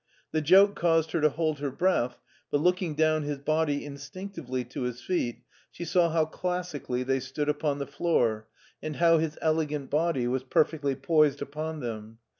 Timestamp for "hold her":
1.29-1.69